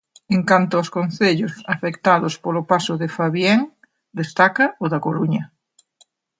[0.35, 3.63] En canto aos concellos afectados polo paso de 'Fabien',
[4.19, 5.43] destaca o da Coruña.